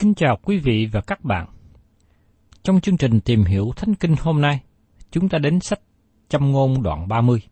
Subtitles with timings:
[0.00, 1.46] Kính chào quý vị và các bạn.
[2.62, 4.60] Trong chương trình tìm hiểu Thánh Kinh hôm nay,
[5.10, 5.80] chúng ta đến sách
[6.28, 7.42] Châm ngôn đoạn 30.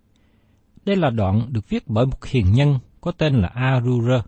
[0.84, 4.22] Đây là đoạn được viết bởi một hiền nhân có tên là Arura.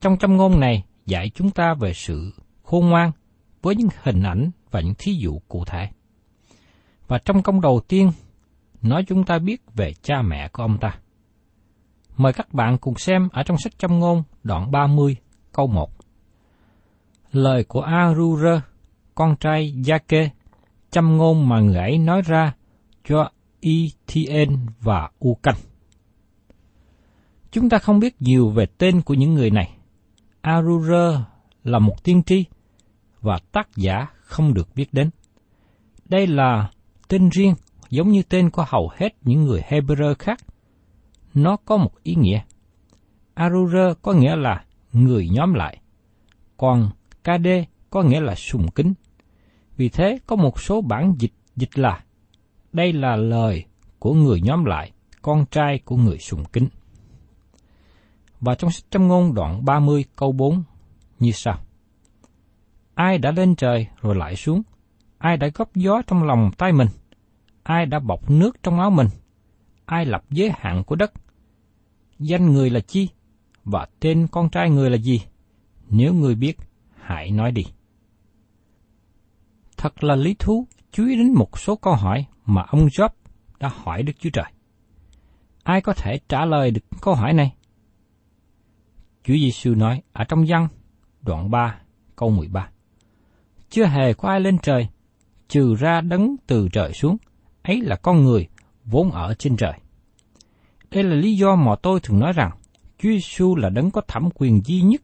[0.00, 2.30] Trong châm ngôn này dạy chúng ta về sự
[2.62, 3.12] khôn ngoan
[3.62, 5.88] với những hình ảnh và những thí dụ cụ thể.
[7.08, 8.10] Và trong câu đầu tiên,
[8.82, 10.98] nói chúng ta biết về cha mẹ của ông ta.
[12.16, 15.16] Mời các bạn cùng xem ở trong sách châm ngôn đoạn 30
[15.52, 16.03] câu 1.
[17.34, 18.62] Lời của Arura,
[19.14, 20.30] con trai Yake,
[20.90, 22.54] châm ngôn mà người ấy nói ra
[23.08, 23.30] cho
[23.60, 25.54] Ethien và Ucan.
[27.50, 29.76] Chúng ta không biết nhiều về tên của những người này.
[30.40, 31.26] Arura
[31.64, 32.44] là một tiên tri
[33.20, 35.10] và tác giả không được biết đến.
[36.04, 36.70] Đây là
[37.08, 37.54] tên riêng
[37.90, 40.38] giống như tên của hầu hết những người Hebrew khác.
[41.34, 42.42] Nó có một ý nghĩa.
[43.34, 45.78] Arura có nghĩa là người nhóm lại,
[46.56, 46.90] còn
[47.24, 47.48] KD
[47.90, 48.94] có nghĩa là sùng kính.
[49.76, 52.04] Vì thế có một số bản dịch dịch là
[52.72, 53.64] đây là lời
[53.98, 54.92] của người nhóm lại,
[55.22, 56.68] con trai của người sùng kính.
[58.40, 60.62] Và trong sách trăm ngôn đoạn 30 câu 4
[61.18, 61.58] như sau.
[62.94, 64.62] Ai đã lên trời rồi lại xuống?
[65.18, 66.88] Ai đã góp gió trong lòng tay mình?
[67.62, 69.06] Ai đã bọc nước trong áo mình?
[69.84, 71.12] Ai lập giới hạn của đất?
[72.18, 73.08] Danh người là chi?
[73.64, 75.20] Và tên con trai người là gì?
[75.90, 76.58] Nếu người biết,
[77.06, 77.64] hãy nói đi.
[79.76, 83.08] Thật là lý thú chú ý đến một số câu hỏi mà ông Job
[83.58, 84.52] đã hỏi Đức Chúa Trời.
[85.62, 87.54] Ai có thể trả lời được câu hỏi này?
[89.24, 90.68] Chúa Giêsu nói ở trong văn
[91.22, 91.80] đoạn 3
[92.16, 92.68] câu 13.
[93.70, 94.88] Chưa hề có ai lên trời,
[95.48, 97.16] trừ ra đấng từ trời xuống,
[97.62, 98.48] ấy là con người
[98.84, 99.72] vốn ở trên trời.
[100.90, 102.50] Đây là lý do mà tôi thường nói rằng
[102.98, 105.00] Chúa Giêsu là đấng có thẩm quyền duy nhất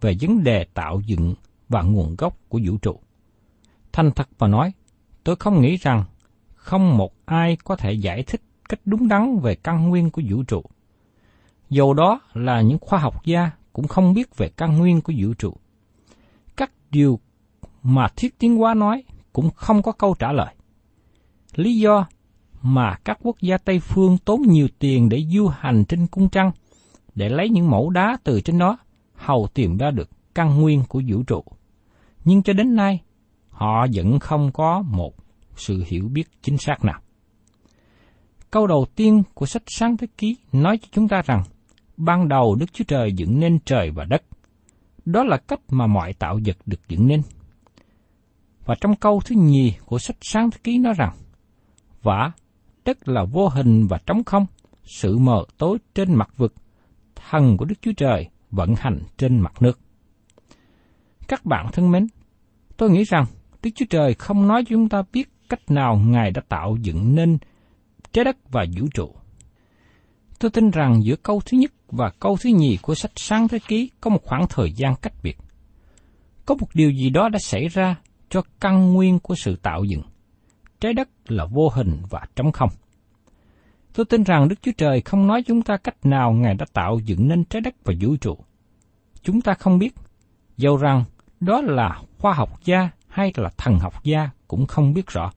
[0.00, 1.34] về vấn đề tạo dựng
[1.68, 3.00] và nguồn gốc của vũ trụ.
[3.92, 4.72] Thành thật mà nói,
[5.24, 6.04] tôi không nghĩ rằng
[6.54, 10.42] không một ai có thể giải thích cách đúng đắn về căn nguyên của vũ
[10.42, 10.62] trụ.
[11.70, 15.34] Dù đó là những khoa học gia cũng không biết về căn nguyên của vũ
[15.34, 15.56] trụ.
[16.56, 17.20] Các điều
[17.82, 20.54] mà thuyết tiến hóa nói cũng không có câu trả lời.
[21.54, 22.06] Lý do
[22.62, 26.52] mà các quốc gia Tây Phương tốn nhiều tiền để du hành trên cung trăng,
[27.14, 28.78] để lấy những mẫu đá từ trên đó,
[29.26, 31.44] hầu tìm ra được căn nguyên của vũ trụ.
[32.24, 33.00] Nhưng cho đến nay,
[33.48, 35.14] họ vẫn không có một
[35.56, 37.00] sự hiểu biết chính xác nào.
[38.50, 41.42] Câu đầu tiên của sách Sáng Thế Ký nói cho chúng ta rằng,
[41.96, 44.22] ban đầu Đức Chúa Trời dựng nên trời và đất.
[45.04, 47.22] Đó là cách mà mọi tạo vật được dựng nên.
[48.64, 51.12] Và trong câu thứ nhì của sách sáng thế ký nói rằng,
[52.02, 52.32] Vả,
[52.84, 54.46] đất là vô hình và trống không,
[54.84, 56.54] sự mờ tối trên mặt vực,
[57.14, 59.78] thần của Đức Chúa Trời vận hành trên mặt nước.
[61.28, 62.06] Các bạn thân mến,
[62.76, 63.24] tôi nghĩ rằng
[63.62, 67.14] Đức Chúa Trời không nói cho chúng ta biết cách nào Ngài đã tạo dựng
[67.14, 67.38] nên
[68.12, 69.14] trái đất và vũ trụ.
[70.38, 73.58] Tôi tin rằng giữa câu thứ nhất và câu thứ nhì của sách Sáng Thế
[73.68, 75.38] Ký có một khoảng thời gian cách biệt.
[76.46, 77.96] Có một điều gì đó đã xảy ra
[78.30, 80.02] cho căn nguyên của sự tạo dựng.
[80.80, 82.70] Trái đất là vô hình và trống không.
[83.96, 86.98] Tôi tin rằng Đức Chúa Trời không nói chúng ta cách nào Ngài đã tạo
[87.04, 88.38] dựng nên trái đất và vũ trụ.
[89.22, 89.94] Chúng ta không biết,
[90.56, 91.04] dầu rằng
[91.40, 95.32] đó là khoa học gia hay là thần học gia cũng không biết rõ.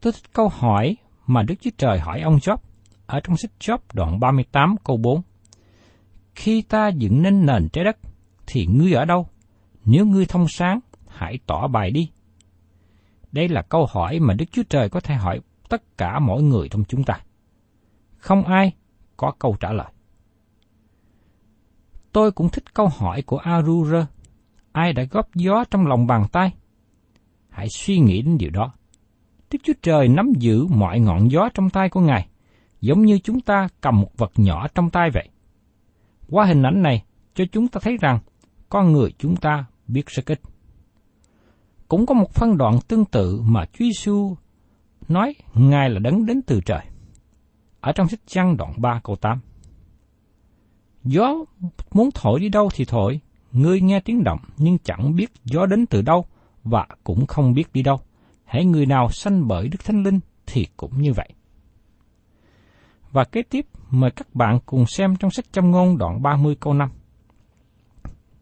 [0.00, 2.56] Tôi thích câu hỏi mà Đức Chúa Trời hỏi ông Job
[3.06, 5.22] ở trong sách Job đoạn 38 câu 4.
[6.34, 7.96] Khi ta dựng nên nền trái đất,
[8.46, 9.28] thì ngươi ở đâu?
[9.84, 12.10] Nếu ngươi thông sáng, hãy tỏ bài đi.
[13.32, 16.68] Đây là câu hỏi mà Đức Chúa Trời có thể hỏi tất cả mọi người
[16.68, 17.20] trong chúng ta.
[18.26, 18.72] Không ai
[19.16, 19.86] có câu trả lời.
[22.12, 24.06] Tôi cũng thích câu hỏi của Arura.
[24.72, 26.54] Ai đã góp gió trong lòng bàn tay?
[27.48, 28.72] Hãy suy nghĩ đến điều đó.
[29.50, 32.28] Đức Chúa Trời nắm giữ mọi ngọn gió trong tay của Ngài,
[32.80, 35.28] giống như chúng ta cầm một vật nhỏ trong tay vậy.
[36.28, 38.18] Qua hình ảnh này, cho chúng ta thấy rằng
[38.68, 40.40] con người chúng ta biết rất ít.
[41.88, 44.36] Cũng có một phân đoạn tương tự mà Chúa Giêsu
[45.08, 46.82] nói Ngài là đấng đến từ trời.
[47.86, 49.40] Ở trong sách Giăng đoạn 3 câu 8.
[51.04, 51.34] Gió
[51.92, 53.20] muốn thổi đi đâu thì thổi,
[53.52, 56.26] ngươi nghe tiếng động nhưng chẳng biết gió đến từ đâu
[56.64, 58.00] và cũng không biết đi đâu.
[58.44, 61.28] Hãy người nào sanh bởi Đức Thánh Linh thì cũng như vậy.
[63.12, 66.74] Và kế tiếp, mời các bạn cùng xem trong sách châm ngôn đoạn 30 câu
[66.74, 66.90] 5.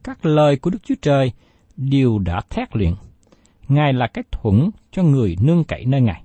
[0.04, 1.32] Các lời của Đức Chúa Trời
[1.76, 2.94] đều đã thét luyện.
[3.68, 6.24] Ngài là cái thuẫn cho người nương cậy nơi Ngài.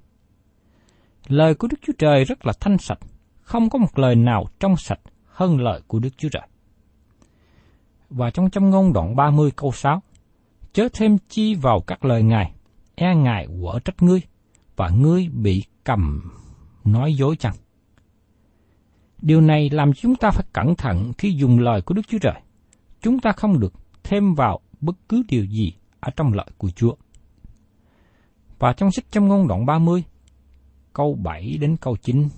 [1.27, 2.99] Lời của Đức Chúa Trời rất là thanh sạch,
[3.49, 6.47] không có một lời nào trong sạch hơn lời của Đức Chúa Trời.
[8.09, 10.01] Và trong châm ngôn đoạn 30 câu 6,
[10.73, 12.51] chớ thêm chi vào các lời Ngài,
[12.95, 14.21] e Ngài quở trách ngươi,
[14.75, 16.31] và ngươi bị cầm
[16.85, 17.55] nói dối chăng.
[19.21, 22.41] Điều này làm chúng ta phải cẩn thận khi dùng lời của Đức Chúa Trời.
[23.01, 23.73] Chúng ta không được
[24.03, 26.95] thêm vào bất cứ điều gì ở trong lời của Chúa.
[28.59, 30.03] Và trong sách châm ngôn đoạn 30,
[30.93, 32.29] câu 7 đến câu 9,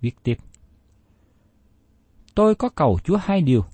[0.00, 0.38] viết tiếp.
[2.38, 3.64] Tôi có cầu Chúa hai điều,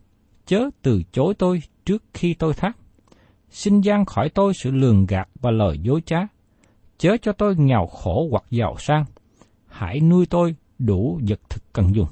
[0.47, 2.77] chớ từ chối tôi trước khi tôi thác.
[3.51, 6.19] Xin gian khỏi tôi sự lường gạt và lời dối trá.
[6.99, 9.05] Chớ cho tôi nghèo khổ hoặc giàu sang.
[9.69, 12.09] Hãy nuôi tôi đủ vật thực cần dùng.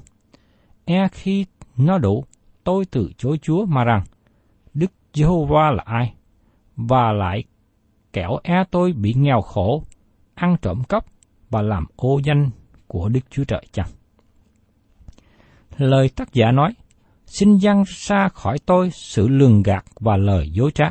[0.85, 1.45] E khi
[1.77, 2.25] nó đủ,
[2.63, 4.03] tôi từ chối Chúa mà rằng,
[4.73, 6.13] Đức Giê-hô-va là ai?
[6.75, 7.43] Và lại
[8.13, 9.83] kẻo e tôi bị nghèo khổ,
[10.35, 11.05] ăn trộm cắp
[11.49, 12.49] và làm ô danh
[12.87, 13.89] của Đức Chúa Trời chăng?
[15.77, 16.73] Lời tác giả nói,
[17.25, 20.85] xin dân xa khỏi tôi sự lường gạt và lời dối trá.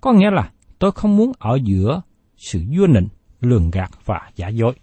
[0.00, 2.02] Có nghĩa là tôi không muốn ở giữa
[2.36, 3.08] sự vua nịnh,
[3.40, 4.74] lường gạt và giả dối.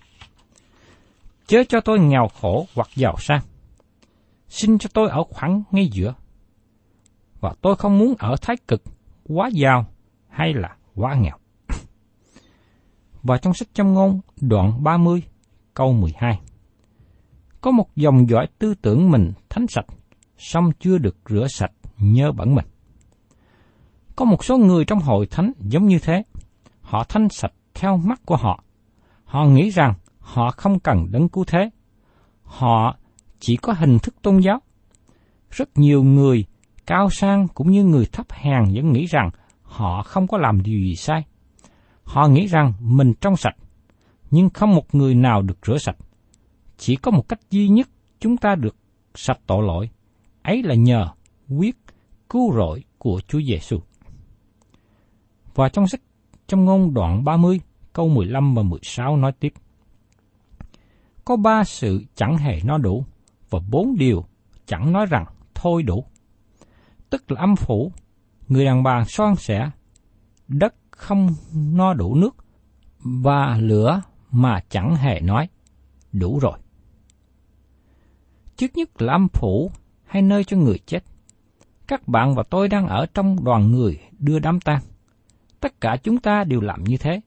[1.47, 3.41] Chớ cho tôi nghèo khổ hoặc giàu sang.
[4.47, 6.13] Xin cho tôi ở khoảng ngay giữa.
[7.39, 8.83] Và tôi không muốn ở thái cực,
[9.23, 9.85] quá giàu
[10.29, 11.37] hay là quá nghèo.
[13.23, 15.23] Và trong sách châm ngôn đoạn 30
[15.73, 16.39] câu 12
[17.65, 19.85] có một dòng dõi tư tưởng mình thánh sạch,
[20.37, 22.65] song chưa được rửa sạch nhớ bẩn mình.
[24.15, 26.23] Có một số người trong hội thánh giống như thế.
[26.81, 28.63] Họ thanh sạch theo mắt của họ.
[29.23, 31.69] Họ nghĩ rằng họ không cần đấng cứu thế.
[32.43, 32.97] Họ
[33.39, 34.61] chỉ có hình thức tôn giáo.
[35.51, 36.45] Rất nhiều người
[36.85, 39.29] cao sang cũng như người thấp hèn vẫn nghĩ rằng
[39.61, 41.23] họ không có làm điều gì sai.
[42.03, 43.55] Họ nghĩ rằng mình trong sạch,
[44.31, 45.95] nhưng không một người nào được rửa sạch.
[46.77, 47.89] Chỉ có một cách duy nhất
[48.19, 48.75] chúng ta được
[49.15, 49.89] sạch tội lỗi,
[50.43, 51.07] ấy là nhờ
[51.49, 51.75] quyết
[52.29, 53.79] cứu rỗi của Chúa Giêsu.
[55.55, 56.01] Và trong sách
[56.47, 57.59] trong ngôn đoạn 30,
[57.93, 59.53] câu 15 và 16 nói tiếp.
[61.25, 63.05] Có ba sự chẳng hề nói đủ,
[63.49, 64.25] và bốn điều
[64.65, 66.05] chẳng nói rằng thôi đủ.
[67.09, 67.91] Tức là âm phủ,
[68.47, 69.69] người đàn bà son sẻ,
[70.47, 72.35] đất không no đủ nước,
[72.99, 74.01] và lửa
[74.31, 75.49] mà chẳng hề nói,
[76.11, 76.57] đủ rồi.
[78.57, 79.71] Trước nhất là âm phủ
[80.05, 81.03] hay nơi cho người chết.
[81.87, 84.81] Các bạn và tôi đang ở trong đoàn người đưa đám tang.
[85.59, 87.21] Tất cả chúng ta đều làm như thế.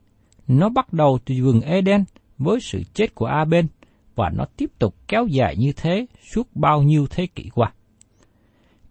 [0.47, 2.03] Nó bắt đầu từ vườn Eden
[2.37, 3.67] với sự chết của A-bên
[4.15, 7.73] và nó tiếp tục kéo dài như thế suốt bao nhiêu thế kỷ qua.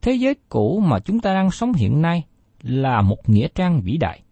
[0.03, 2.25] Thế giới cũ mà chúng ta đang sống hiện nay
[2.63, 4.23] là một nghĩa trang vĩ đại.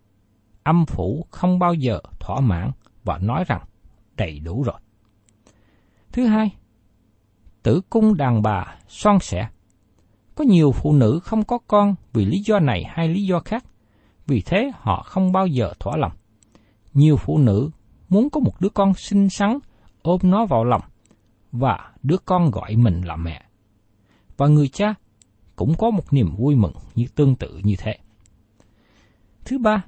[0.62, 2.70] âm phủ không bao giờ thỏa mãn
[3.04, 3.60] và nói rằng
[4.16, 4.80] đầy đủ rồi.
[6.12, 6.50] Thứ hai,
[7.66, 9.48] tử cung đàn bà son sẻ.
[10.34, 13.64] Có nhiều phụ nữ không có con vì lý do này hay lý do khác,
[14.26, 16.12] vì thế họ không bao giờ thỏa lòng.
[16.94, 17.70] Nhiều phụ nữ
[18.08, 19.58] muốn có một đứa con xinh xắn,
[20.02, 20.80] ôm nó vào lòng,
[21.52, 23.42] và đứa con gọi mình là mẹ.
[24.36, 24.94] Và người cha
[25.56, 27.98] cũng có một niềm vui mừng như tương tự như thế.
[29.44, 29.84] Thứ ba,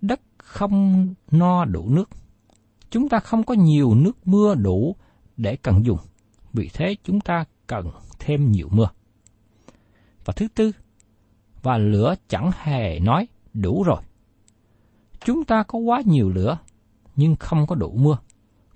[0.00, 2.08] đất không no đủ nước.
[2.90, 4.96] Chúng ta không có nhiều nước mưa đủ
[5.36, 5.98] để cần dùng,
[6.52, 8.88] vì thế chúng ta cần thêm nhiều mưa.
[10.24, 10.72] Và thứ tư,
[11.62, 14.02] và lửa chẳng hề nói đủ rồi.
[15.24, 16.58] Chúng ta có quá nhiều lửa,
[17.16, 18.18] nhưng không có đủ mưa.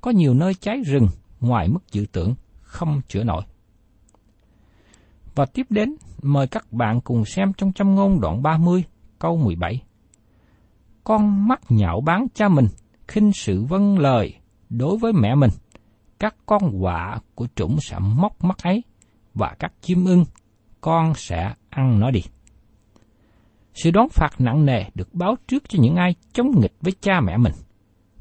[0.00, 1.08] Có nhiều nơi cháy rừng
[1.40, 3.42] ngoài mức dự tưởng, không chữa nổi.
[5.34, 8.84] Và tiếp đến, mời các bạn cùng xem trong châm ngôn đoạn 30,
[9.18, 9.82] câu 17.
[11.04, 12.66] Con mắt nhạo bán cha mình,
[13.08, 14.34] khinh sự vâng lời
[14.70, 15.50] đối với mẹ mình.
[16.24, 18.82] Các con quạ của trũng sẽ móc mắt ấy,
[19.34, 20.24] và các chim ưng,
[20.80, 22.20] con sẽ ăn nó đi.
[23.74, 27.20] Sự đón phạt nặng nề được báo trước cho những ai chống nghịch với cha
[27.20, 27.52] mẹ mình.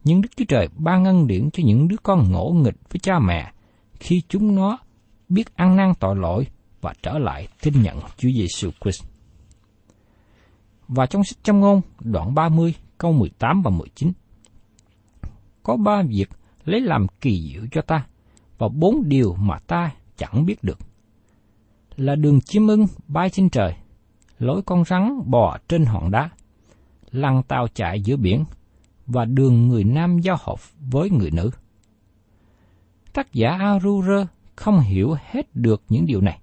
[0.03, 3.19] Nhưng Đức Chúa Trời ban ân điển cho những đứa con ngỗ nghịch với cha
[3.19, 3.51] mẹ
[4.00, 4.77] khi chúng nó
[5.29, 6.48] biết ăn năn tội lỗi
[6.81, 9.03] và trở lại tin nhận Chúa Giêsu Christ.
[10.88, 14.12] Và trong sách châm ngôn đoạn 30 câu 18 và 19
[15.63, 16.29] Có ba việc
[16.65, 18.05] lấy làm kỳ diệu cho ta
[18.58, 20.79] và bốn điều mà ta chẳng biết được.
[21.96, 23.75] Là đường chim ưng bay trên trời,
[24.39, 26.29] lối con rắn bò trên hòn đá,
[27.12, 28.43] lăng tàu chạy giữa biển
[29.05, 31.50] và đường người nam giao hợp với người nữ.
[33.13, 36.39] Tác giả Arura không hiểu hết được những điều này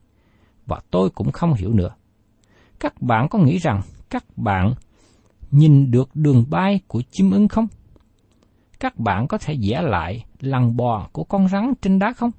[0.66, 1.94] và tôi cũng không hiểu nữa.
[2.80, 4.74] Các bạn có nghĩ rằng các bạn
[5.50, 7.66] nhìn được đường bay của chim ưng không?
[8.80, 12.30] Các bạn có thể vẽ lại lằn bò của con rắn trên đá không?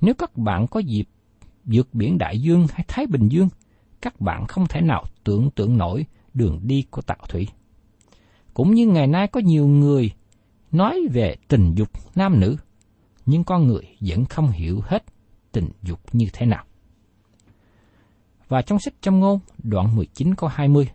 [0.00, 1.08] Nếu các bạn có dịp
[1.64, 3.48] vượt biển Đại Dương hay Thái Bình Dương,
[4.00, 7.48] các bạn không thể nào tưởng tượng nổi đường đi của tàu thủy.
[8.54, 10.10] Cũng như ngày nay có nhiều người
[10.72, 12.56] nói về tình dục nam nữ,
[13.26, 15.04] nhưng con người vẫn không hiểu hết
[15.52, 16.64] tình dục như thế nào.
[18.48, 20.88] Và trong sách châm ngôn, đoạn 19 câu 20,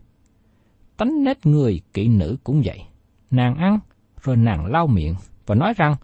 [0.98, 2.84] tánh nết người kỵ nữ cũng vậy.
[3.32, 3.80] Nàng ăn,
[4.22, 5.96] rồi nàng lau miệng và nói rằng,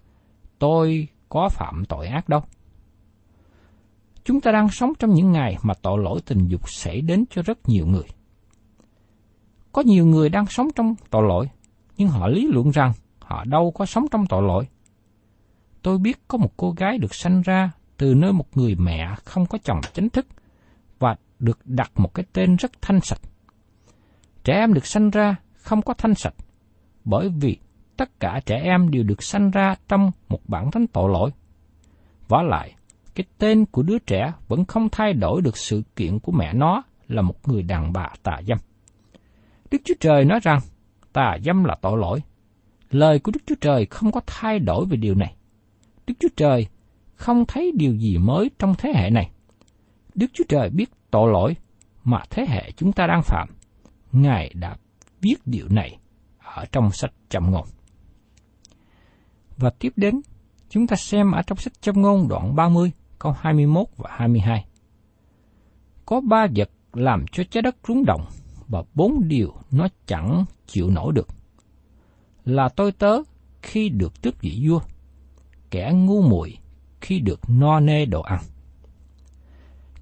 [0.59, 2.41] tôi có phạm tội ác đâu.
[4.23, 7.41] Chúng ta đang sống trong những ngày mà tội lỗi tình dục xảy đến cho
[7.41, 8.07] rất nhiều người.
[9.71, 11.49] Có nhiều người đang sống trong tội lỗi,
[11.97, 14.67] nhưng họ lý luận rằng họ đâu có sống trong tội lỗi.
[15.81, 19.45] Tôi biết có một cô gái được sanh ra từ nơi một người mẹ không
[19.45, 20.27] có chồng chính thức
[20.99, 23.21] và được đặt một cái tên rất thanh sạch.
[24.43, 26.33] Trẻ em được sanh ra không có thanh sạch,
[27.05, 27.57] bởi vì
[27.97, 31.31] tất cả trẻ em đều được sanh ra trong một bản thánh tội lỗi.
[32.27, 32.75] Vả lại,
[33.15, 36.83] cái tên của đứa trẻ vẫn không thay đổi được sự kiện của mẹ nó
[37.07, 38.57] là một người đàn bà tà dâm.
[39.71, 40.59] Đức Chúa Trời nói rằng
[41.13, 42.19] tà dâm là tội lỗi.
[42.91, 45.35] Lời của Đức Chúa Trời không có thay đổi về điều này.
[46.07, 46.67] Đức Chúa Trời
[47.15, 49.31] không thấy điều gì mới trong thế hệ này.
[50.15, 51.55] Đức Chúa Trời biết tội lỗi
[52.03, 53.49] mà thế hệ chúng ta đang phạm.
[54.11, 54.75] Ngài đã
[55.21, 55.97] viết điều này
[56.39, 57.65] ở trong sách chậm ngôn.
[59.63, 60.21] Và tiếp đến,
[60.69, 64.65] chúng ta xem ở trong sách châm ngôn đoạn 30, câu 21 và 22.
[66.05, 68.25] Có ba vật làm cho trái đất rúng động
[68.67, 71.27] và bốn điều nó chẳng chịu nổi được.
[72.45, 73.17] Là tôi tớ
[73.61, 74.79] khi được tước vị vua,
[75.71, 76.57] kẻ ngu muội
[77.01, 78.39] khi được no nê đồ ăn.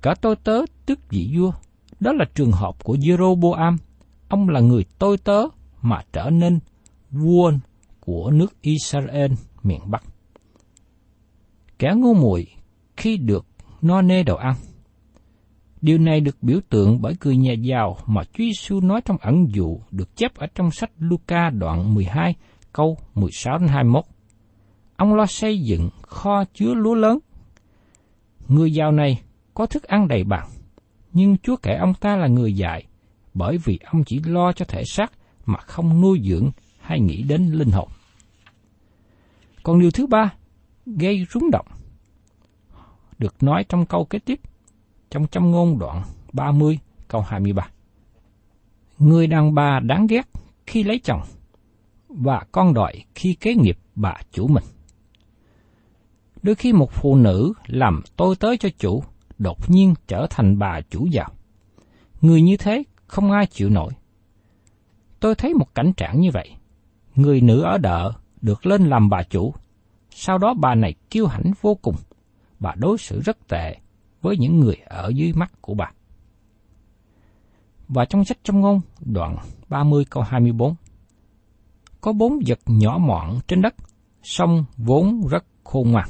[0.02, 1.52] Cả tôi tớ tước vị vua,
[2.00, 3.78] đó là trường hợp của Jeroboam.
[4.30, 5.44] Ông là người tôi tớ
[5.82, 6.60] mà trở nên
[7.12, 7.52] vua
[8.00, 9.32] của nước Israel
[9.64, 10.04] miền Bắc.
[11.80, 12.48] Kẻ ngu muội
[12.98, 13.46] khi được
[13.82, 14.56] no nê đồ ăn.
[15.82, 19.46] Điều này được biểu tượng bởi người nhà giàu mà Chúa Giêsu nói trong ẩn
[19.54, 22.36] dụ được chép ở trong sách Luca đoạn 12
[22.74, 24.04] câu 16 đến 21.
[24.96, 27.20] Ông lo xây dựng kho chứa lúa lớn.
[28.48, 29.22] Người giàu này
[29.54, 30.50] có thức ăn đầy bằng
[31.14, 32.84] nhưng Chúa kể ông ta là người dại,
[33.34, 35.12] bởi vì ông chỉ lo cho thể xác
[35.46, 36.52] mà không nuôi dưỡng
[36.82, 37.88] hay nghĩ đến linh hồn.
[39.64, 40.34] Còn điều thứ ba,
[40.86, 41.66] gây rúng động,
[43.18, 44.40] được nói trong câu kế tiếp,
[45.10, 46.04] trong châm ngôn đoạn
[46.34, 47.68] 30 câu 23.
[49.00, 50.30] Người đàn bà đáng ghét
[50.66, 51.22] khi lấy chồng
[52.08, 54.64] và con đòi khi kế nghiệp bà chủ mình.
[56.42, 59.04] Đôi khi một phụ nữ làm tôi tới cho chủ
[59.38, 61.32] đột nhiên trở thành bà chủ giàu.
[62.22, 63.94] Người như thế không ai chịu nổi.
[65.20, 66.50] Tôi thấy một cảnh trạng như vậy.
[67.16, 69.54] Người nữ ở đợ được lên làm bà chủ.
[70.10, 71.96] Sau đó bà này kiêu hãnh vô cùng.
[72.60, 73.78] Bà đối xử rất tệ
[74.22, 75.92] với những người ở dưới mắt của bà.
[77.88, 79.38] Và trong sách trong ngôn, đoạn
[79.70, 80.76] 30 câu 24,
[82.02, 83.76] có bốn vật nhỏ mọn trên đất,
[84.24, 86.10] sông vốn rất khôn ngoan.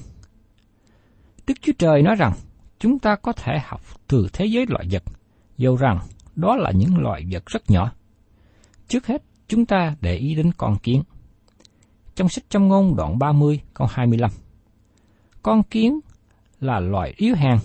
[1.47, 2.33] Đức Chúa Trời nói rằng,
[2.79, 5.03] chúng ta có thể học từ thế giới loại vật,
[5.57, 5.99] dầu rằng
[6.35, 7.91] đó là những loại vật rất nhỏ.
[8.87, 11.03] Trước hết, chúng ta để ý đến con kiến.
[12.15, 14.31] Trong sách trong ngôn đoạn 30 câu 25,
[15.41, 15.99] con kiến
[16.59, 17.57] là loài yếu hèn,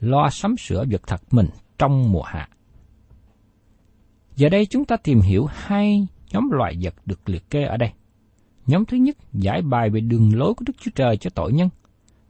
[0.00, 1.48] lo sắm sửa vật thật mình
[1.78, 2.48] trong mùa hạ.
[4.36, 7.92] Giờ đây chúng ta tìm hiểu hai nhóm loài vật được liệt kê ở đây.
[8.66, 11.68] Nhóm thứ nhất giải bài về đường lối của Đức Chúa Trời cho tội nhân.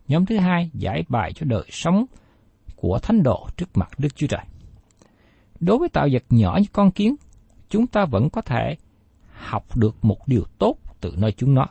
[0.09, 2.07] Nhóm thứ hai giải bài cho đời sống
[2.76, 4.45] của thánh độ trước mặt Đức Chúa Trời.
[5.61, 7.16] Đối với tạo vật nhỏ như con kiến,
[7.68, 8.76] chúng ta vẫn có thể
[9.33, 11.66] học được một điều tốt từ nơi chúng nó.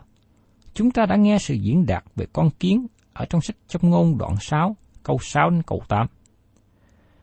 [0.74, 4.17] Chúng ta đã nghe sự diễn đạt về con kiến ở trong sách trong ngôn
[4.17, 6.07] đoạn 6, câu 6 đến câu 8.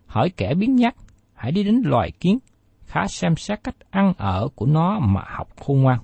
[0.07, 0.97] Hỏi kẻ biến nhắc,
[1.35, 2.39] hãy đi đến loài kiến,
[2.85, 6.01] khá xem xét cách ăn ở của nó mà học khôn ngoan.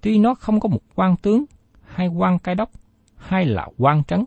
[0.00, 1.44] Tuy nó không có một quan tướng,
[1.84, 2.70] hay quan cai đốc,
[3.16, 4.24] hay là quan trấn,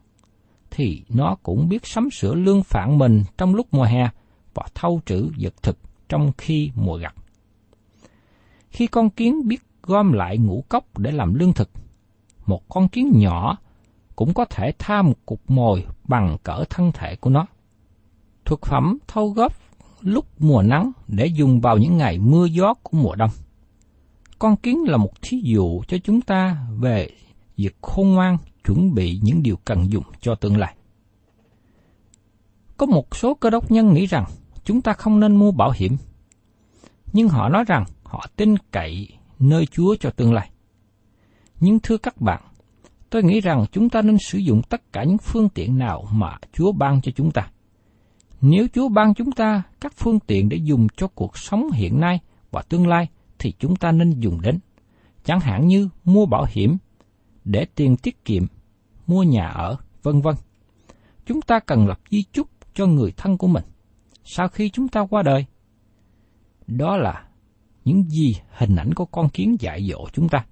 [0.72, 4.10] thì nó cũng biết sắm sửa lương phản mình trong lúc mùa hè
[4.54, 5.78] và thâu trữ vật thực
[6.10, 7.16] trong khi mùa gặt.
[8.70, 11.70] Khi con kiến biết gom lại ngũ cốc để làm lương thực,
[12.46, 13.58] một con kiến nhỏ
[14.16, 17.46] cũng có thể tha một cục mồi bằng cỡ thân thể của nó.
[18.46, 19.54] Thực phẩm thâu góp
[20.02, 23.30] lúc mùa nắng để dùng vào những ngày mưa gió của mùa đông.
[24.40, 27.10] Con kiến là một thí dụ cho chúng ta về
[27.58, 30.76] việc khôn ngoan chuẩn bị những điều cần dùng cho tương lai.
[32.78, 34.26] Có một số cơ đốc nhân nghĩ rằng
[34.64, 35.98] chúng ta không nên mua bảo hiểm,
[37.14, 39.08] nhưng họ nói rằng họ tin cậy
[39.44, 40.50] nơi Chúa cho tương lai.
[41.60, 42.42] Nhưng thưa các bạn,
[43.10, 46.38] tôi nghĩ rằng chúng ta nên sử dụng tất cả những phương tiện nào mà
[46.54, 47.52] Chúa ban cho chúng ta.
[48.42, 52.20] Nếu Chúa ban chúng ta các phương tiện để dùng cho cuộc sống hiện nay
[52.52, 53.08] và tương lai,
[53.40, 54.60] thì chúng ta nên dùng đến.
[55.24, 56.78] Chẳng hạn như mua bảo hiểm,
[57.46, 58.44] để tiền tiết kiệm,
[59.08, 60.36] mua nhà ở, vân vân.
[61.26, 63.64] Chúng ta cần lập di chúc cho người thân của mình
[64.24, 65.46] sau khi chúng ta qua đời.
[66.68, 67.28] Đó là
[67.86, 70.46] những gì hình ảnh của con kiến dạy dỗ chúng ta.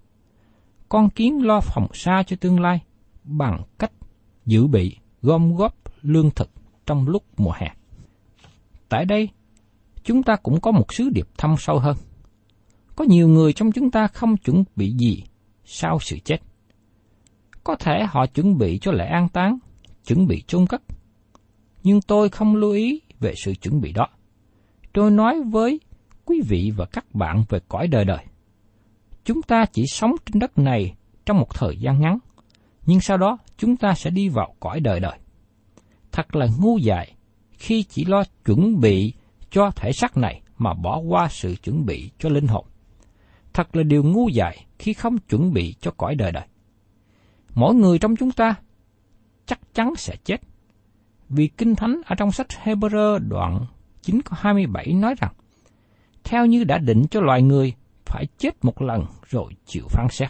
[0.89, 2.81] Con kiến lo phòng xa cho tương lai
[3.23, 3.91] bằng cách
[4.45, 6.49] dự bị gom góp lương thực
[6.85, 7.67] trong lúc mùa hè.
[8.89, 9.29] Tại đây,
[10.03, 11.97] chúng ta cũng có một sứ điệp thâm sâu hơn.
[12.95, 15.23] Có nhiều người trong chúng ta không chuẩn bị gì
[15.65, 16.37] sau sự chết.
[17.63, 19.57] Có thể họ chuẩn bị cho lễ an táng,
[20.07, 20.81] chuẩn bị chôn cất.
[21.83, 24.07] Nhưng tôi không lưu ý về sự chuẩn bị đó.
[24.93, 25.79] Tôi nói với
[26.25, 28.25] quý vị và các bạn về cõi đời đời.
[29.23, 32.17] Chúng ta chỉ sống trên đất này trong một thời gian ngắn,
[32.85, 35.17] nhưng sau đó chúng ta sẽ đi vào cõi đời đời.
[36.11, 37.15] Thật là ngu dại
[37.53, 39.13] khi chỉ lo chuẩn bị
[39.49, 42.65] cho thể xác này mà bỏ qua sự chuẩn bị cho linh hồn.
[43.53, 46.47] Thật là điều ngu dại khi không chuẩn bị cho cõi đời đời.
[47.55, 48.55] Mỗi người trong chúng ta
[49.45, 50.41] chắc chắn sẽ chết.
[51.29, 53.65] Vì Kinh Thánh ở trong sách Hebrew đoạn
[54.01, 55.33] 9 có 27 nói rằng,
[56.23, 57.73] theo như đã định cho loài người,
[58.05, 60.29] phải chết một lần rồi chịu phán xét.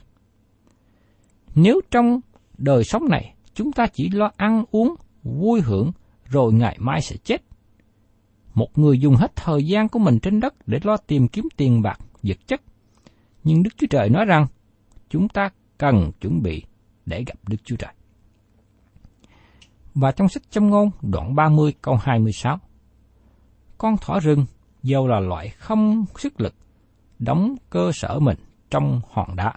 [1.55, 2.19] Nếu trong
[2.57, 5.91] đời sống này chúng ta chỉ lo ăn uống, vui hưởng
[6.25, 7.41] rồi ngày mai sẽ chết.
[8.53, 11.81] Một người dùng hết thời gian của mình trên đất để lo tìm kiếm tiền
[11.81, 12.61] bạc, vật chất.
[13.43, 14.47] Nhưng Đức Chúa Trời nói rằng,
[15.09, 16.63] chúng ta cần chuẩn bị
[17.05, 17.93] để gặp Đức Chúa Trời.
[19.95, 22.59] Và trong sách châm ngôn đoạn 30 câu 26,
[23.77, 24.45] Con thỏ rừng
[24.83, 26.55] dầu là loại không sức lực,
[27.19, 28.37] đóng cơ sở mình
[28.69, 29.53] trong hòn đá.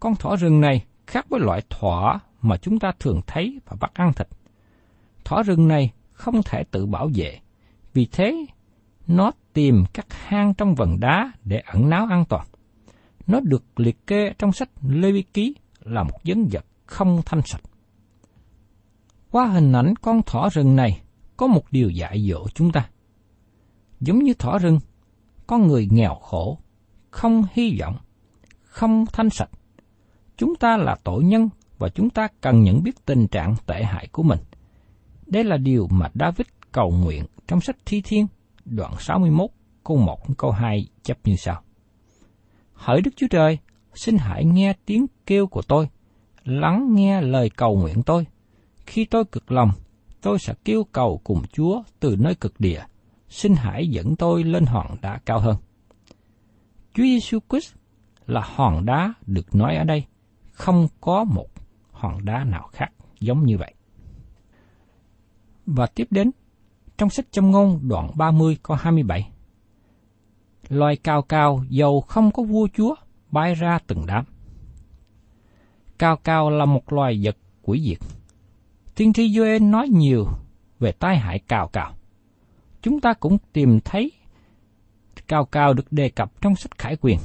[0.00, 3.94] Con thỏ rừng này khác với loại thỏ mà chúng ta thường thấy và bắt
[3.94, 4.28] ăn thịt.
[5.24, 7.38] Thỏ rừng này không thể tự bảo vệ,
[7.94, 8.46] vì thế
[9.06, 12.46] nó tìm các hang trong vần đá để ẩn náu an toàn.
[13.26, 17.42] Nó được liệt kê trong sách Lê Vi Ký là một dân vật không thanh
[17.42, 17.62] sạch.
[19.30, 21.00] Qua hình ảnh con thỏ rừng này
[21.36, 22.88] có một điều dạy dỗ chúng ta.
[24.00, 24.78] Giống như thỏ rừng,
[25.46, 26.58] con người nghèo khổ,
[27.10, 27.96] không hy vọng,
[28.62, 29.50] không thanh sạch.
[30.36, 34.08] Chúng ta là tội nhân và chúng ta cần nhận biết tình trạng tệ hại
[34.12, 34.38] của mình.
[35.26, 38.26] Đây là điều mà David cầu nguyện trong sách Thi Thiên,
[38.64, 39.50] đoạn 61,
[39.84, 41.62] câu 1, câu 2 chấp như sau.
[42.72, 43.58] Hỡi Đức Chúa Trời,
[43.94, 45.88] xin hãy nghe tiếng kêu của tôi,
[46.44, 48.26] lắng nghe lời cầu nguyện tôi.
[48.86, 49.70] Khi tôi cực lòng,
[50.22, 52.82] tôi sẽ kêu cầu cùng Chúa từ nơi cực địa,
[53.30, 55.56] xin hãy dẫn tôi lên hòn đá cao hơn.
[56.94, 57.74] Chúa Giêsu Christ
[58.26, 60.04] là hòn đá được nói ở đây,
[60.52, 61.48] không có một
[61.90, 63.74] hòn đá nào khác giống như vậy.
[65.66, 66.30] Và tiếp đến,
[66.98, 69.30] trong sách châm ngôn đoạn 30 câu 27.
[70.68, 72.94] Loài cao cao dầu không có vua chúa,
[73.30, 74.24] bay ra từng đám.
[75.98, 77.98] Cao cao là một loài vật quỷ diệt.
[78.94, 80.26] Tiên tri Joel nói nhiều
[80.78, 81.94] về tai hại cao cao.
[82.82, 84.12] Chúng ta cũng tìm thấy
[85.28, 87.18] cao cao được đề cập trong sách khải quyền.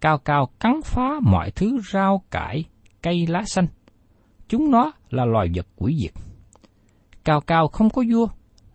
[0.00, 2.64] Cao cao cắn phá mọi thứ rau cải,
[3.02, 3.66] cây lá xanh.
[4.48, 6.12] Chúng nó là loài vật quỷ diệt.
[7.24, 8.28] Cao cao không có vua,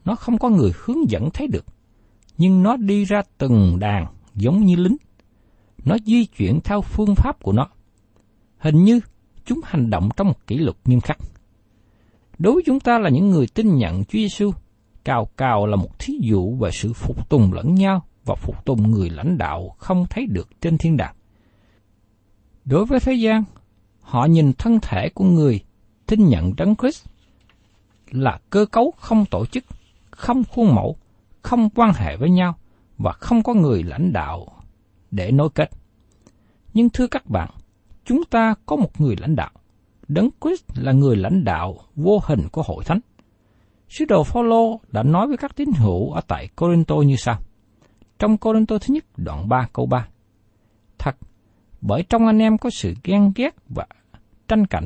[0.05, 1.65] nó không có người hướng dẫn thấy được.
[2.37, 4.97] Nhưng nó đi ra từng đàn giống như lính.
[5.85, 7.67] Nó di chuyển theo phương pháp của nó.
[8.57, 8.99] Hình như
[9.45, 11.17] chúng hành động trong một kỷ luật nghiêm khắc.
[12.39, 14.51] Đối với chúng ta là những người tin nhận Chúa Giêsu,
[15.03, 18.91] cao cao là một thí dụ về sự phục tùng lẫn nhau và phục tùng
[18.91, 21.15] người lãnh đạo không thấy được trên thiên đàng.
[22.65, 23.43] Đối với thế gian,
[24.01, 25.59] họ nhìn thân thể của người
[26.05, 27.05] tin nhận Đấng Christ
[28.11, 29.63] là cơ cấu không tổ chức,
[30.11, 30.95] không khuôn mẫu,
[31.41, 32.55] không quan hệ với nhau
[32.97, 34.47] và không có người lãnh đạo
[35.11, 35.69] để nối kết.
[36.73, 37.49] Nhưng thưa các bạn,
[38.05, 39.51] chúng ta có một người lãnh đạo.
[40.07, 42.99] Đấng Christ là người lãnh đạo vô hình của hội thánh.
[43.91, 47.39] Sứ đồ Phaolô đã nói với các tín hữu ở tại Corinto như sau.
[48.19, 50.07] Trong Corinto thứ nhất đoạn 3 câu 3.
[50.97, 51.15] Thật,
[51.81, 53.87] bởi trong anh em có sự ghen ghét và
[54.47, 54.85] tranh cạnh,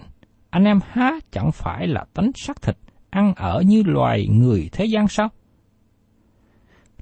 [0.49, 2.77] anh em há chẳng phải là tánh xác thịt,
[3.09, 5.29] ăn ở như loài người thế gian sao?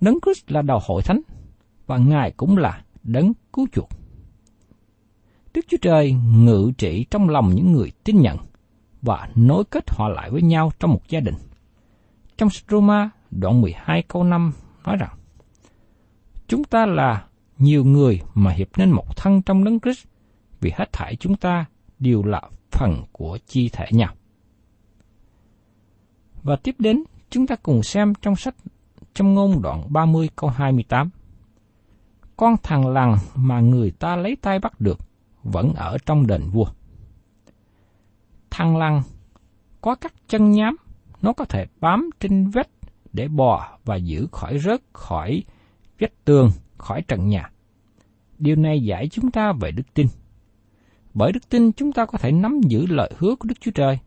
[0.02, 1.22] Đấng Christ là đầu hội thánh,
[1.86, 3.89] và Ngài cũng là đấng cứu chuộc.
[5.54, 8.38] Đức Chúa Trời ngự trị trong lòng những người tin nhận
[9.02, 11.36] và nối kết họ lại với nhau trong một gia đình.
[12.38, 14.54] Trong Roma đoạn 12 câu 5
[14.86, 15.17] nói rằng,
[16.48, 17.26] Chúng ta là
[17.58, 20.08] nhiều người mà hiệp nên một thân trong đấng Christ,
[20.60, 21.65] vì hết thảy chúng ta
[22.00, 22.41] đều là
[22.72, 24.13] phần của chi thể nhau.
[26.43, 28.56] Và tiếp đến, chúng ta cùng xem trong sách
[29.13, 31.10] trong ngôn đoạn 30 câu 28.
[32.38, 35.00] Con thằng lằn mà người ta lấy tay bắt được
[35.43, 36.67] vẫn ở trong đền vua.
[38.50, 39.02] Thằng lằn
[39.82, 40.76] có các chân nhám,
[41.24, 42.70] nó có thể bám trên vách
[43.14, 45.44] để bò và giữ khỏi rớt khỏi
[46.00, 47.50] vách tường, khỏi trần nhà.
[48.38, 50.08] Điều này giải chúng ta về đức tin.
[51.14, 54.00] Bởi đức tin chúng ta có thể nắm giữ lời hứa của Đức Chúa Trời.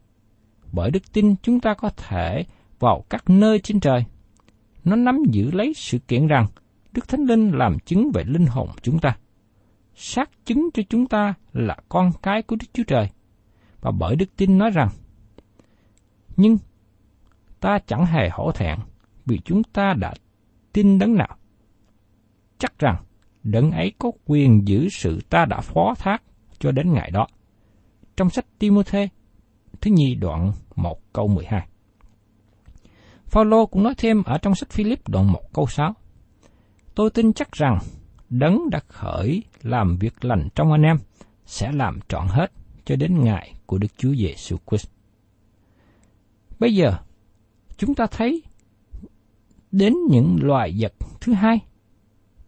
[0.73, 2.45] Bởi đức tin chúng ta có thể
[2.79, 4.05] vào các nơi trên trời.
[4.85, 6.47] Nó nắm giữ lấy sự kiện rằng
[6.93, 9.17] Đức Thánh Linh làm chứng về linh hồn chúng ta.
[9.95, 13.09] Xác chứng cho chúng ta là con cái của Đức Chúa Trời.
[13.81, 14.89] Và bởi đức tin nói rằng,
[16.37, 16.59] nhưng
[17.61, 18.79] ta chẳng hề hổ thẹn
[19.27, 20.15] vì chúng ta đã
[20.73, 21.37] tin đấng nào.
[22.59, 23.05] Chắc rằng
[23.43, 26.23] đấng ấy có quyền giữ sự ta đã phó thác
[26.59, 27.27] cho đến ngày đó.
[28.17, 29.09] Trong sách Timôthê
[29.81, 31.67] thứ nhì đoạn 1 câu 12.
[33.27, 35.95] Phaolô cũng nói thêm ở trong sách Philip đoạn 1 câu 6.
[36.95, 37.79] Tôi tin chắc rằng
[38.29, 40.97] đấng đã khởi làm việc lành trong anh em
[41.45, 42.53] sẽ làm trọn hết
[42.85, 44.89] cho đến ngày của Đức Chúa Giêsu Christ.
[46.59, 46.99] Bây giờ,
[47.77, 48.43] chúng ta thấy
[49.73, 51.59] đến những loài vật thứ hai,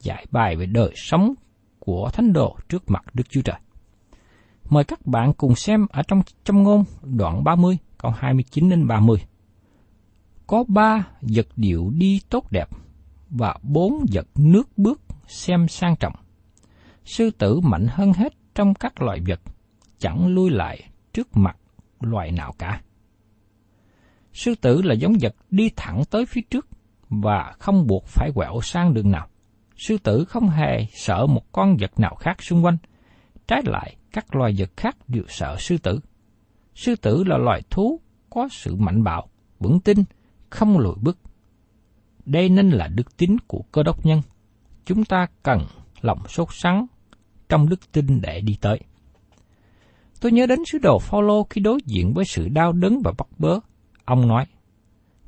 [0.01, 1.35] giải bài về đời sống
[1.79, 3.57] của thánh đồ trước mặt Đức Chúa Trời.
[4.69, 9.19] Mời các bạn cùng xem ở trong trong ngôn đoạn 30 câu 29 đến 30.
[10.47, 12.69] Có ba vật điệu đi tốt đẹp
[13.31, 16.15] và bốn vật nước bước xem sang trọng.
[17.05, 19.41] Sư tử mạnh hơn hết trong các loài vật,
[19.99, 21.57] chẳng lui lại trước mặt
[22.01, 22.83] loài nào cả.
[24.33, 26.69] Sư tử là giống vật đi thẳng tới phía trước
[27.09, 29.29] và không buộc phải quẹo sang đường nào.
[29.77, 32.77] Sư tử không hề sợ một con vật nào khác xung quanh.
[33.47, 36.01] Trái lại, các loài vật khác đều sợ sư tử.
[36.75, 39.99] Sư tử là loài thú có sự mạnh bạo, vững tin,
[40.51, 41.19] không lùi bước.
[42.25, 44.23] Đây nên là đức tính của cơ đốc nhân.
[44.85, 45.67] Chúng ta cần
[46.01, 46.87] lòng sốt sắng
[47.49, 48.81] trong đức tin để đi tới.
[50.21, 53.29] Tôi nhớ đến sứ đồ Phaolô khi đối diện với sự đau đớn và bắt
[53.39, 53.61] bớ.
[54.09, 54.47] Ông nói,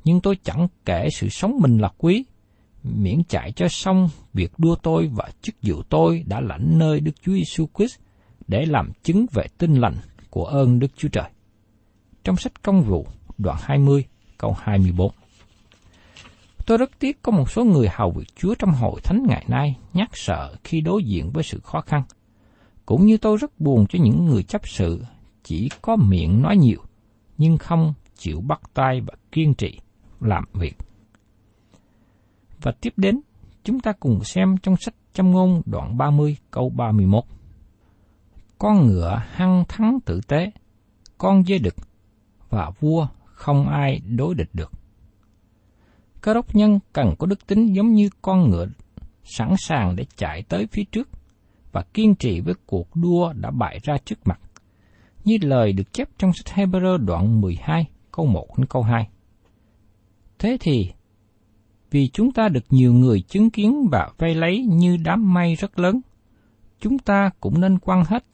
[0.03, 2.25] nhưng tôi chẳng kể sự sống mình là quý,
[2.83, 7.11] miễn chạy cho xong việc đua tôi và chức vụ tôi đã lãnh nơi Đức
[7.21, 7.99] Chúa Giêsu Christ
[8.47, 9.95] để làm chứng về tinh lành
[10.29, 11.29] của ơn Đức Chúa Trời.
[12.23, 14.05] Trong sách công vụ, đoạn 20,
[14.37, 15.11] câu 24.
[16.65, 19.77] Tôi rất tiếc có một số người hầu việc Chúa trong hội thánh ngày nay
[19.93, 22.03] nhát sợ khi đối diện với sự khó khăn.
[22.85, 25.03] Cũng như tôi rất buồn cho những người chấp sự
[25.43, 26.79] chỉ có miệng nói nhiều,
[27.37, 29.79] nhưng không chịu bắt tay và kiên trì
[30.19, 30.75] làm việc.
[32.61, 33.21] Và tiếp đến,
[33.63, 37.23] chúng ta cùng xem trong sách Châm ngôn đoạn 30 câu 31.
[38.57, 40.51] Con ngựa hăng thắng tử tế,
[41.17, 41.75] con dê đực,
[42.49, 44.71] và vua không ai đối địch được.
[46.21, 48.67] Cơ đốc nhân cần có đức tính giống như con ngựa
[49.23, 51.09] sẵn sàng để chạy tới phía trước
[51.71, 54.39] và kiên trì với cuộc đua đã bại ra trước mặt.
[55.23, 59.09] Như lời được chép trong sách Hebrew đoạn 12 câu 1 đến câu 2.
[60.39, 60.91] Thế thì,
[61.91, 65.79] vì chúng ta được nhiều người chứng kiến và vây lấy như đám mây rất
[65.79, 66.01] lớn,
[66.79, 68.25] chúng ta cũng nên quăng hết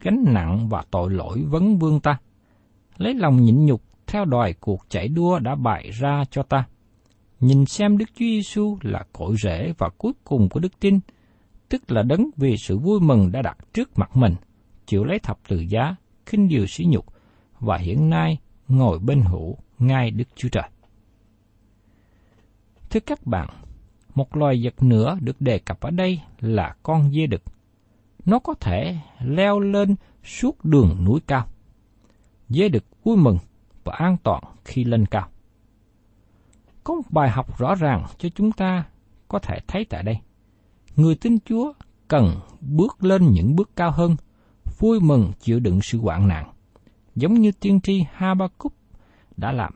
[0.00, 2.18] gánh nặng và tội lỗi vấn vương ta,
[2.96, 6.64] lấy lòng nhịn nhục theo đòi cuộc chạy đua đã bại ra cho ta.
[7.40, 11.00] Nhìn xem Đức Chúa Giêsu là cội rễ và cuối cùng của đức tin,
[11.68, 14.34] tức là đấng vì sự vui mừng đã đặt trước mặt mình,
[14.86, 17.06] chịu lấy thập tự giá, khinh điều sỉ nhục,
[17.60, 18.38] và hiện nay
[18.70, 20.68] ngồi bên hữu ngay Đức Chúa Trời.
[22.90, 23.48] Thưa các bạn,
[24.14, 27.42] một loài vật nữa được đề cập ở đây là con dê đực.
[28.24, 31.46] Nó có thể leo lên suốt đường núi cao.
[32.48, 33.38] Dê đực vui mừng
[33.84, 35.28] và an toàn khi lên cao.
[36.84, 38.84] Có một bài học rõ ràng cho chúng ta
[39.28, 40.18] có thể thấy tại đây.
[40.96, 41.72] Người tin Chúa
[42.08, 44.16] cần bước lên những bước cao hơn,
[44.78, 46.52] vui mừng chịu đựng sự hoạn nạn,
[47.20, 48.72] giống như tiên tri Habakkuk
[49.36, 49.72] đã làm.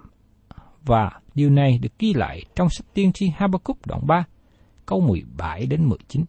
[0.83, 4.25] Và điều này được ghi lại trong sách tiên tri Habakkuk đoạn 3,
[4.87, 6.25] câu 17 đến 19.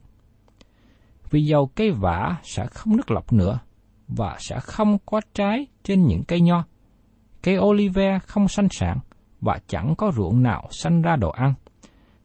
[1.30, 3.60] Vì dầu cây vả sẽ không nứt lọc nữa,
[4.08, 6.64] và sẽ không có trái trên những cây nho.
[7.44, 9.00] Cây olive không xanh sản,
[9.42, 11.54] và chẳng có ruộng nào sanh ra đồ ăn.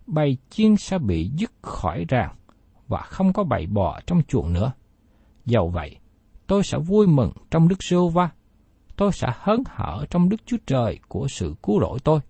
[0.07, 2.35] Bầy chiên sẽ bị dứt khỏi ràng,
[2.88, 4.72] và không có bầy bò trong chuồng nữa.
[5.44, 5.96] Dầu vậy,
[6.46, 8.31] tôi sẽ vui mừng trong Đức giê va
[9.00, 12.20] tôi sẽ hớn hở trong Đức Chúa Trời của sự cứu rỗi tôi.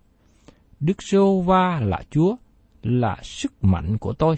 [0.79, 2.35] Đức giê va là Chúa,
[2.83, 4.35] là sức mạnh của tôi.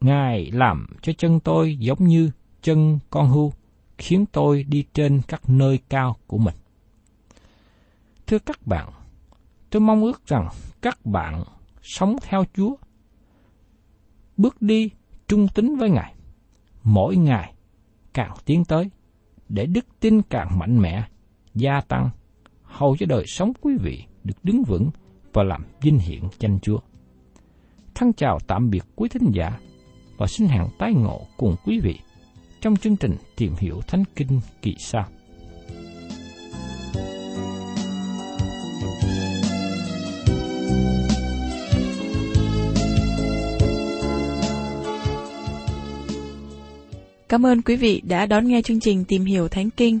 [0.00, 2.30] Ngài làm cho chân tôi giống như
[2.62, 3.52] chân con hưu,
[3.98, 6.54] khiến tôi đi trên các nơi cao của mình.
[8.26, 8.88] Thưa các bạn,
[9.70, 10.48] tôi mong ước rằng
[10.80, 11.44] các bạn
[11.82, 12.74] sống theo Chúa,
[14.36, 14.90] bước đi
[15.28, 16.14] trung tín với Ngài,
[16.82, 17.54] mỗi ngày
[18.14, 18.90] càng tiến tới,
[19.48, 21.04] để đức tin càng mạnh mẽ,
[21.54, 22.10] gia tăng,
[22.62, 24.90] hầu cho đời sống quý vị được đứng vững
[25.32, 26.78] và làm vinh hiển danh Chúa.
[27.94, 29.58] Thân chào tạm biệt quý thính giả
[30.16, 31.98] và xin hẹn tái ngộ cùng quý vị
[32.60, 35.04] trong chương trình tìm hiểu Thánh Kinh kỳ sau.
[47.28, 50.00] Cảm ơn quý vị đã đón nghe chương trình Tìm hiểu Thánh Kinh.